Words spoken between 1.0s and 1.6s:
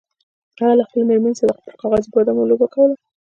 میرمنې سره